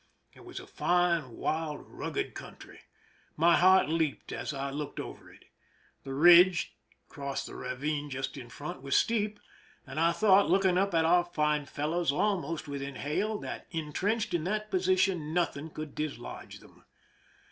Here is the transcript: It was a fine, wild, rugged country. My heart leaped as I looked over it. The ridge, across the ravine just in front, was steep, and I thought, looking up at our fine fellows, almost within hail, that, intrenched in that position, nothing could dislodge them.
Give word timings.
It 0.33 0.43
was 0.43 0.59
a 0.59 0.65
fine, 0.65 1.29
wild, 1.37 1.85
rugged 1.87 2.33
country. 2.33 2.79
My 3.37 3.55
heart 3.57 3.87
leaped 3.87 4.31
as 4.31 4.51
I 4.51 4.71
looked 4.71 4.99
over 4.99 5.31
it. 5.31 5.45
The 6.03 6.15
ridge, 6.15 6.75
across 7.07 7.45
the 7.45 7.53
ravine 7.53 8.09
just 8.09 8.35
in 8.35 8.49
front, 8.49 8.81
was 8.81 8.95
steep, 8.95 9.39
and 9.85 9.99
I 9.99 10.11
thought, 10.11 10.49
looking 10.49 10.75
up 10.75 10.95
at 10.95 11.05
our 11.05 11.25
fine 11.25 11.67
fellows, 11.67 12.11
almost 12.11 12.67
within 12.67 12.95
hail, 12.95 13.37
that, 13.41 13.67
intrenched 13.69 14.33
in 14.33 14.43
that 14.45 14.71
position, 14.71 15.35
nothing 15.35 15.69
could 15.69 15.93
dislodge 15.93 16.61
them. 16.61 16.83